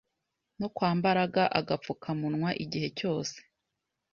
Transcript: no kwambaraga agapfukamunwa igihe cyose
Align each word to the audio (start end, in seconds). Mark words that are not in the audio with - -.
no 0.59 0.67
kwambaraga 0.75 1.43
agapfukamunwa 1.59 2.49
igihe 2.63 2.87
cyose 2.99 3.37